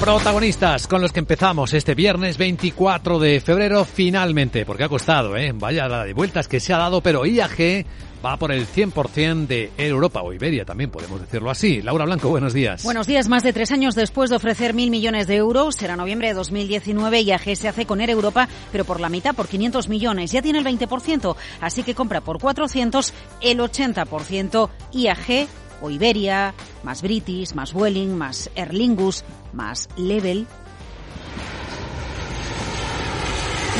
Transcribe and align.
Protagonistas 0.00 0.86
con 0.86 1.02
los 1.02 1.12
que 1.12 1.18
empezamos 1.18 1.74
este 1.74 1.94
viernes 1.94 2.38
24 2.38 3.18
de 3.18 3.38
febrero 3.38 3.84
finalmente, 3.84 4.64
porque 4.64 4.84
ha 4.84 4.88
costado, 4.88 5.36
¿eh? 5.36 5.52
Vaya 5.54 5.88
la 5.88 6.04
de 6.04 6.14
vueltas 6.14 6.48
que 6.48 6.58
se 6.58 6.72
ha 6.72 6.78
dado, 6.78 7.02
pero 7.02 7.26
IAG 7.26 7.84
va 8.24 8.38
por 8.38 8.50
el 8.50 8.66
100% 8.66 9.46
de 9.46 9.70
Europa 9.76 10.22
o 10.22 10.32
Iberia, 10.32 10.64
también 10.64 10.90
podemos 10.90 11.20
decirlo 11.20 11.50
así. 11.50 11.82
Laura 11.82 12.06
Blanco, 12.06 12.30
buenos 12.30 12.54
días. 12.54 12.82
Buenos 12.82 13.06
días. 13.06 13.28
Más 13.28 13.42
de 13.42 13.52
tres 13.52 13.72
años 13.72 13.94
después 13.94 14.30
de 14.30 14.36
ofrecer 14.36 14.72
mil 14.72 14.90
millones 14.90 15.26
de 15.26 15.36
euros, 15.36 15.74
será 15.74 15.96
noviembre 15.96 16.28
de 16.28 16.34
2019, 16.34 17.20
IAG 17.20 17.54
se 17.54 17.68
hace 17.68 17.84
con 17.84 18.00
Air 18.00 18.08
Europa, 18.08 18.48
pero 18.72 18.86
por 18.86 19.00
la 19.00 19.10
mitad, 19.10 19.34
por 19.34 19.48
500 19.48 19.90
millones. 19.90 20.32
Ya 20.32 20.40
tiene 20.40 20.60
el 20.60 20.64
20%, 20.64 21.36
así 21.60 21.82
que 21.82 21.94
compra 21.94 22.22
por 22.22 22.40
400 22.40 23.12
el 23.42 23.58
80% 23.58 24.70
IAG 24.92 25.46
o 25.82 25.90
Iberia, 25.90 26.54
más 26.82 27.02
British, 27.02 27.54
más 27.54 27.72
Vueling, 27.72 28.16
más 28.16 28.50
Aer 28.56 28.74
Lingus, 28.74 29.24
más 29.52 29.88
Level. 29.96 30.46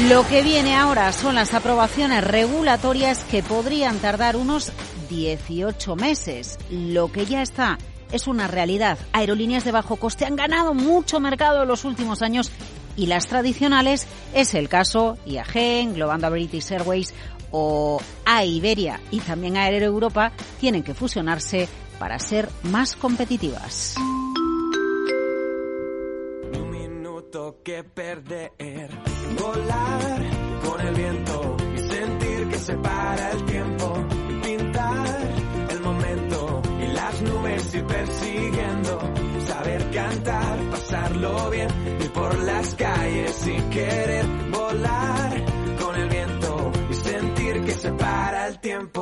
Lo 0.09 0.27
que 0.27 0.43
viene 0.43 0.77
ahora 0.77 1.13
son 1.13 1.35
las 1.35 1.53
aprobaciones 1.53 2.25
regulatorias 2.25 3.25
que 3.25 3.43
podrían 3.43 3.99
tardar 3.99 4.37
unos 4.37 4.73
18 5.11 5.97
meses. 5.97 6.59
Lo 6.71 7.13
que 7.13 7.27
ya 7.27 7.43
está 7.43 7.77
es 8.11 8.27
una 8.27 8.49
realidad. 8.49 8.99
Aerolíneas 9.13 9.65
de 9.65 9.73
bajo 9.73 9.97
coste 9.97 10.25
han 10.25 10.37
ganado 10.37 10.75
mucho 10.75 11.21
mercado 11.21 11.63
en 11.63 11.69
los 11.69 11.85
últimos 11.85 12.23
años 12.23 12.51
y 12.97 13.07
las 13.07 13.27
tradicionales 13.27 14.07
es 14.35 14.55
el 14.55 14.69
caso 14.69 15.19
IAG, 15.27 15.57
englobando 15.57 16.31
British 16.31 16.73
Airways 16.73 17.13
o 17.51 18.01
a 18.25 18.45
Iberia 18.45 19.01
y 19.11 19.21
también 19.21 19.57
a 19.57 19.69
Air 19.69 19.83
Europa, 19.83 20.33
tienen 20.61 20.83
que 20.83 20.95
fusionarse 20.95 21.69
para 22.01 22.19
ser 22.19 22.49
más 22.63 22.97
competitivas. 22.97 23.95
Un 26.55 26.71
minuto 26.71 27.59
que 27.63 27.85
perder, 27.85 28.91
volar 29.39 30.23
con 30.65 30.81
el 30.81 30.95
viento 30.95 31.57
y 31.77 31.79
sentir 31.79 32.49
que 32.49 32.59
se 32.59 32.75
para 32.79 33.33
el 33.33 33.45
tiempo, 33.45 33.93
pintar 34.43 35.19
el 35.69 35.81
momento 35.81 36.63
y 36.81 36.87
las 36.87 37.23
nubes 37.23 37.75
ir 37.75 37.85
persiguiendo, 37.85 38.99
saber 39.47 39.91
cantar, 39.91 40.59
pasarlo 40.71 41.51
bien, 41.51 41.69
ir 42.01 42.11
por 42.13 42.39
las 42.39 42.75
calles 42.77 43.35
sin 43.35 43.69
querer 43.69 44.27
volar 44.51 45.45
con 45.79 45.97
el 45.97 46.09
viento 46.09 46.73
y 46.91 46.95
sentir 46.95 47.63
que 47.63 47.73
se 47.73 47.93
para 47.93 48.49
el 48.49 48.59
tiempo. 48.59 49.00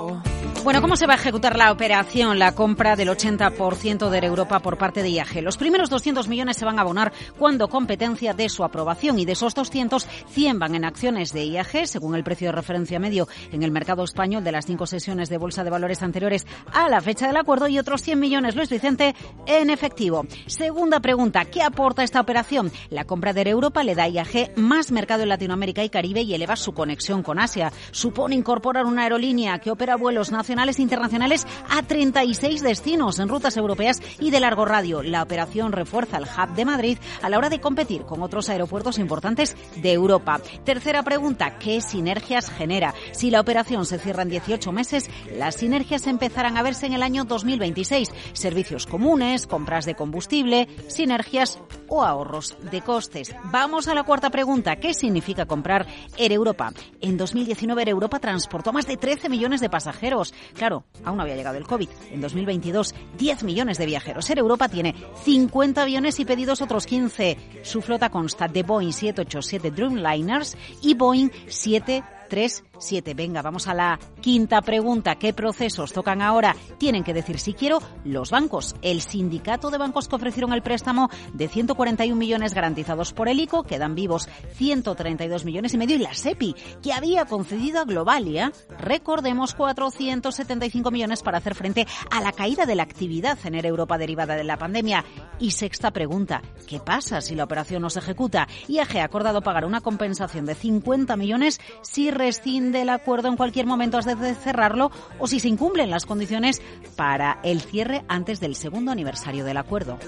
Bueno, 0.69 0.83
¿cómo 0.83 0.97
se 0.97 1.07
va 1.07 1.15
a 1.15 1.17
ejecutar 1.17 1.57
la 1.57 1.73
operación, 1.73 2.39
la 2.39 2.55
compra 2.55 2.95
del 2.95 3.09
80% 3.09 4.11
de 4.11 4.19
Europa 4.19 4.61
por 4.61 4.77
parte 4.77 5.03
de 5.03 5.09
IAG? 5.09 5.43
Los 5.43 5.57
primeros 5.57 5.89
200 5.89 6.29
millones 6.29 6.59
se 6.59 6.67
van 6.67 6.79
a 6.79 6.83
abonar 6.83 7.11
cuando 7.39 7.69
competencia 7.69 8.35
de 8.35 8.51
su 8.51 8.63
aprobación 8.63 9.19
y 9.19 9.25
de 9.25 9.33
esos 9.33 9.55
200, 9.55 10.07
100 10.29 10.59
van 10.59 10.75
en 10.75 10.85
acciones 10.85 11.33
de 11.33 11.47
IAG, 11.47 11.87
según 11.87 12.15
el 12.17 12.23
precio 12.23 12.49
de 12.49 12.53
referencia 12.53 12.99
medio 12.99 13.29
en 13.51 13.63
el 13.63 13.71
mercado 13.71 14.05
español 14.05 14.45
de 14.45 14.53
las 14.53 14.67
cinco 14.67 14.87
sesiones 14.87 15.31
de 15.31 15.39
bolsa 15.39 15.65
de 15.65 15.71
valores 15.71 16.03
anteriores 16.03 16.47
a 16.75 16.91
la 16.91 17.01
fecha 17.01 17.29
del 17.29 17.39
acuerdo 17.39 17.67
y 17.69 17.79
otros 17.79 18.03
100 18.03 18.21
millones, 18.21 18.55
Luis 18.55 18.69
Vicente, 18.69 19.15
en 19.47 19.71
efectivo. 19.71 20.27
Segunda 20.49 21.01
pregunta, 21.01 21.47
¿qué 21.47 21.63
aporta 21.63 22.03
esta 22.03 22.21
operación? 22.21 22.71
La 22.91 23.05
compra 23.05 23.33
de 23.33 23.49
Europa 23.49 23.83
le 23.85 23.95
da 23.95 24.03
a 24.03 24.09
IAG 24.09 24.59
más 24.59 24.93
mercado 24.93 25.23
en 25.23 25.31
Latinoamérica 25.31 25.83
y 25.83 25.89
Caribe 25.89 26.21
y 26.21 26.35
eleva 26.35 26.57
su 26.57 26.75
conexión 26.75 27.23
con 27.23 27.39
Asia. 27.39 27.73
Supone 27.91 28.35
incorporar 28.35 28.85
una 28.85 29.05
aerolínea 29.05 29.61
que 29.61 29.71
opera 29.71 29.97
vuelos 29.97 30.31
nacionales 30.31 30.58
nacionales 30.59 30.79
e 30.81 30.83
internacionales 30.83 31.47
a 31.71 31.83
36 31.83 32.63
destinos 32.63 33.21
en 33.21 33.29
rutas 33.29 33.57
europeas 33.57 34.03
y 34.19 34.31
de 34.31 34.41
largo 34.41 34.65
radio. 34.65 35.05
La 35.05 35.23
operación 35.23 35.71
refuerza 35.71 36.17
el 36.17 36.25
hub 36.25 36.57
de 36.57 36.65
Madrid 36.65 36.99
a 37.23 37.29
la 37.29 37.39
hora 37.39 37.49
de 37.49 37.61
competir 37.61 38.03
con 38.03 38.23
otros 38.23 38.49
aeropuertos 38.49 38.99
importantes 38.99 39.57
de 39.77 39.93
Europa. 39.93 40.41
Tercera 40.65 41.05
pregunta, 41.05 41.59
¿qué 41.59 41.81
sinergias 41.81 42.51
genera? 42.51 42.93
Si 43.13 43.31
la 43.31 43.41
operación 43.41 43.87
se 43.87 44.01
cierra 44.01 44.25
en 44.25 44.31
18 44.31 44.73
meses, 44.73 45.09
las 45.37 45.55
sinergias 45.55 46.09
empezarán 46.09 46.57
a 46.57 46.63
verse 46.63 46.87
en 46.87 46.95
el 46.95 47.05
año 47.05 47.25
2026. 47.25 48.11
Servicios 48.33 48.87
comunes, 48.87 49.47
compras 49.47 49.85
de 49.85 49.95
combustible, 49.95 50.67
sinergias 50.89 51.61
o 51.89 52.03
ahorros 52.03 52.57
de 52.71 52.81
costes. 52.83 53.35
Vamos 53.45 53.89
a 53.89 53.95
la 53.95 54.05
cuarta 54.05 54.31
pregunta, 54.31 54.77
¿qué 54.77 54.95
significa 54.95 55.47
comprar 55.47 55.87
Air 56.17 56.33
Europa? 56.33 56.73
En 57.01 57.17
2019 57.17 57.83
Air 57.83 57.89
Europa 57.89 58.19
transportó 58.19 58.73
más 58.73 58.87
de 58.87 58.97
13 58.97 59.29
millones 59.29 59.61
de 59.61 59.71
pasajeros. 59.71 60.35
Claro, 60.55 60.85
aún 61.05 61.17
no 61.17 61.23
había 61.23 61.37
llegado 61.37 61.59
el 61.59 61.67
COVID. 61.67 61.89
En 62.11 62.21
2022, 62.21 62.95
10 63.17 63.43
millones 63.45 63.79
de 63.79 63.87
viajeros. 63.87 64.29
Air 64.31 64.39
Europa 64.39 64.69
tiene 64.69 64.95
50 65.25 65.83
aviones 65.83 66.21
y 66.21 66.25
pedidos 66.25 66.61
otros 66.61 66.87
15. 66.87 67.37
Su 67.63 67.83
flota 67.83 68.11
consta 68.11 68.49
de 68.49 68.63
Boeing 68.63 68.93
787 68.93 69.71
Dreamliners 69.71 70.57
y 70.83 70.95
Boeing 70.95 71.31
7 71.47 72.03
3, 72.29 72.65
7. 72.79 73.15
Venga, 73.15 73.43
vamos 73.43 73.69
a 73.69 73.75
la 73.75 73.99
quinta 74.21 74.63
pregunta. 74.63 75.17
¿Qué 75.17 75.33
procesos 75.33 75.93
tocan 75.93 76.23
ahora? 76.23 76.57
Tienen 76.79 77.05
que 77.05 77.15
decir 77.15 77.39
si 77.39 77.55
quiero 77.55 77.81
los 78.05 78.31
bancos. 78.31 78.77
El 78.83 79.01
sindicato 79.01 79.71
de 79.71 79.79
bancos 79.79 80.09
que 80.09 80.17
ofrecieron 80.17 80.53
el 80.53 80.63
préstamo 80.63 81.11
de 81.35 81.49
141 81.49 82.17
millones 82.17 82.55
garantizados 82.55 83.13
por 83.13 83.29
el 83.29 83.41
ICO 83.41 83.65
quedan 83.65 83.95
vivos 83.95 84.29
132 84.55 85.45
millones 85.45 85.75
y 85.75 85.79
medio 85.79 85.97
y 85.97 86.01
la 86.01 86.15
SEPI, 86.15 86.55
que 86.83 86.93
había 86.93 87.25
concedido 87.27 87.81
a 87.81 87.85
Globalia, 87.85 88.53
recordemos 88.79 89.55
475 89.55 90.91
millones 90.91 91.23
para 91.23 91.39
hacer 91.39 91.55
frente 91.55 91.87
a 92.11 92.21
la 92.21 92.33
caída 92.33 92.67
de 92.67 92.75
la 92.75 92.83
actividad 92.83 93.39
en 93.45 93.59
Europa 93.65 93.99
derivada 93.99 94.37
de 94.37 94.45
la 94.45 94.57
pandemia. 94.57 95.05
Y 95.39 95.53
sexta 95.53 95.91
pregunta, 95.91 96.43
¿qué 96.67 96.81
pasa 96.81 97.21
si 97.21 97.35
la 97.35 97.45
operación 97.45 97.83
no 97.83 97.91
se 97.91 98.01
ejecuta? 98.01 98.49
IAG 98.69 98.99
ha 98.99 99.05
acordado 99.05 99.43
pagar 99.43 99.65
una 99.65 99.81
compensación 99.81 100.47
de 100.47 100.55
50 100.55 101.17
millones 101.17 101.61
si 101.83 102.11
rescinde 102.19 102.83
el 102.83 102.91
acuerdo 102.91 103.29
en 103.29 103.37
cualquier 103.37 103.67
momento 103.67 103.97
antes 103.97 104.19
de 104.19 104.35
cerrarlo 104.35 104.91
o 105.19 105.27
si 105.27 105.41
se 105.41 105.49
incumplen 105.49 105.91
las 105.91 106.07
condiciones 106.07 106.61
para 106.97 107.41
el 107.43 107.61
cierre 107.61 108.05
antes 108.09 108.41
del 108.41 108.55
segundo 108.55 108.91
aniversario 108.91 109.45
del 109.45 109.57
acuerdo. 109.57 109.99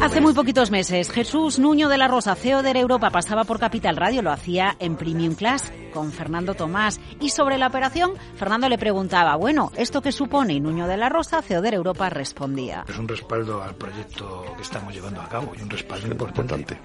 Hace 0.00 0.20
muy 0.20 0.32
poquitos 0.32 0.70
meses, 0.70 1.10
Jesús 1.10 1.58
Nuño 1.58 1.88
de 1.88 1.98
la 1.98 2.08
Rosa, 2.08 2.34
CEO 2.34 2.62
de 2.62 2.70
Europa, 2.78 3.10
pasaba 3.10 3.44
por 3.44 3.58
Capital 3.58 3.96
Radio, 3.96 4.22
lo 4.22 4.30
hacía 4.30 4.76
en 4.78 4.96
Premium 4.96 5.34
Class 5.34 5.72
con 5.92 6.12
Fernando 6.12 6.54
Tomás. 6.54 7.00
Y 7.20 7.30
sobre 7.30 7.56
la 7.58 7.68
operación, 7.68 8.12
Fernando 8.36 8.68
le 8.68 8.78
preguntaba, 8.78 9.36
bueno, 9.36 9.70
¿esto 9.76 10.02
qué 10.02 10.12
supone? 10.12 10.54
Y 10.54 10.60
Nuño 10.60 10.86
de 10.86 10.96
la 10.96 11.08
Rosa, 11.08 11.40
CEO 11.42 11.62
de 11.62 11.70
Europa, 11.70 12.10
respondía. 12.10 12.84
Es 12.88 12.98
un 12.98 13.08
respaldo 13.08 13.62
al 13.62 13.74
proyecto 13.74 14.44
que 14.56 14.62
estamos 14.62 14.92
llevando 14.94 15.20
a 15.20 15.28
cabo 15.28 15.52
y 15.58 15.62
un 15.62 15.70
respaldo 15.70 16.08
importante. 16.08 16.78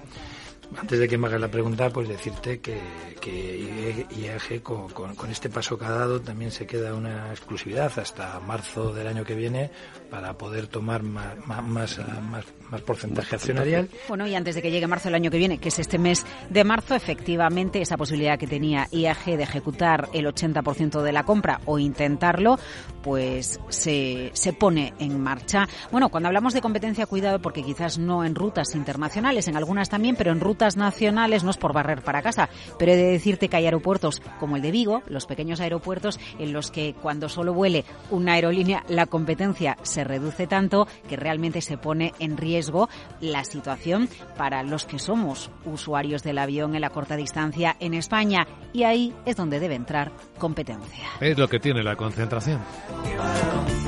Antes 0.78 0.98
de 0.98 1.08
que 1.08 1.18
me 1.18 1.26
hagas 1.26 1.40
la 1.40 1.48
pregunta, 1.48 1.90
pues 1.90 2.08
decirte 2.08 2.60
que, 2.60 2.80
que 3.20 4.06
IAG 4.10 4.62
con, 4.62 4.88
con, 4.90 5.14
con, 5.16 5.30
este 5.30 5.50
paso 5.50 5.76
que 5.76 5.84
ha 5.84 5.90
dado 5.90 6.20
también 6.20 6.52
se 6.52 6.66
queda 6.66 6.94
una 6.94 7.30
exclusividad 7.30 7.92
hasta 7.98 8.38
marzo 8.40 8.92
del 8.92 9.08
año 9.08 9.24
que 9.24 9.34
viene 9.34 9.70
para 10.10 10.34
poder 10.34 10.68
tomar 10.68 11.02
más, 11.02 11.36
más, 11.46 11.98
más, 12.22 12.44
más 12.70 12.80
porcentaje 12.82 13.36
accionarial. 13.36 13.88
Bueno, 14.08 14.26
y 14.26 14.34
antes 14.34 14.54
de 14.54 14.62
que 14.62 14.70
llegue 14.70 14.86
marzo 14.86 15.08
del 15.08 15.16
año 15.16 15.30
que 15.30 15.38
viene, 15.38 15.58
que 15.58 15.68
es 15.68 15.78
este 15.78 15.98
mes 15.98 16.24
de 16.48 16.64
marzo, 16.64 16.94
efectivamente 16.94 17.80
esa 17.80 17.96
posibilidad 17.96 18.38
que 18.38 18.46
tenía 18.46 18.86
IAG 18.92 19.24
de 19.24 19.42
ejecutar 19.42 20.08
el 20.12 20.26
80% 20.26 21.02
de 21.02 21.12
la 21.12 21.24
compra 21.24 21.60
o 21.64 21.78
intentarlo, 21.78 22.58
pues 23.02 23.60
se, 23.68 24.30
se 24.34 24.52
pone 24.52 24.94
en 24.98 25.20
marcha. 25.20 25.68
Bueno, 25.90 26.10
cuando 26.10 26.28
hablamos 26.28 26.54
de 26.54 26.60
competencia, 26.60 27.06
cuidado 27.06 27.40
porque 27.40 27.62
quizás 27.62 27.98
no 27.98 28.24
en 28.24 28.34
rutas 28.34 28.74
internacionales, 28.74 29.48
en 29.48 29.56
algunas 29.56 29.88
también, 29.88 30.14
pero 30.16 30.32
en 30.32 30.40
rutas 30.40 30.59
nacionales 30.76 31.44
no 31.44 31.50
es 31.50 31.56
por 31.56 31.72
barrer 31.72 32.02
para 32.02 32.22
casa, 32.22 32.48
pero 32.78 32.92
he 32.92 32.96
de 32.96 33.12
decirte 33.12 33.48
que 33.48 33.56
hay 33.56 33.64
aeropuertos 33.64 34.20
como 34.38 34.56
el 34.56 34.62
de 34.62 34.70
Vigo, 34.70 35.02
los 35.06 35.26
pequeños 35.26 35.60
aeropuertos 35.60 36.20
en 36.38 36.52
los 36.52 36.70
que 36.70 36.94
cuando 36.94 37.28
solo 37.28 37.54
vuele 37.54 37.84
una 38.10 38.34
aerolínea 38.34 38.84
la 38.88 39.06
competencia 39.06 39.76
se 39.82 40.04
reduce 40.04 40.46
tanto 40.46 40.86
que 41.08 41.16
realmente 41.16 41.60
se 41.60 41.78
pone 41.78 42.12
en 42.18 42.36
riesgo 42.36 42.88
la 43.20 43.44
situación 43.44 44.08
para 44.36 44.62
los 44.62 44.84
que 44.84 44.98
somos 44.98 45.50
usuarios 45.64 46.22
del 46.22 46.38
avión 46.38 46.74
en 46.74 46.82
la 46.82 46.90
corta 46.90 47.16
distancia 47.16 47.76
en 47.80 47.94
España 47.94 48.46
y 48.72 48.82
ahí 48.82 49.14
es 49.24 49.36
donde 49.36 49.60
debe 49.60 49.74
entrar 49.74 50.12
competencia. 50.38 51.08
Es 51.20 51.38
lo 51.38 51.48
que 51.48 51.58
tiene 51.58 51.82
la 51.82 51.96
concentración. 51.96 52.60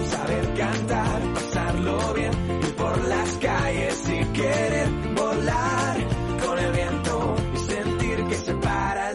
Saber 0.07 0.55
cantar, 0.55 1.23
pasarlo 1.35 2.15
bien, 2.15 2.33
ir 2.63 2.75
por 2.75 3.05
las 3.09 3.31
calles 3.37 4.03
querer 4.33 5.02